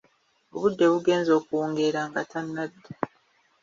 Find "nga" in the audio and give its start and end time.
2.09-2.21